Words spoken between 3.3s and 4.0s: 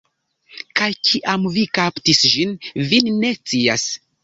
scias.